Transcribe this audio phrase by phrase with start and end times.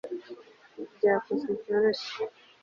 [0.95, 2.21] byakozwe byoroshye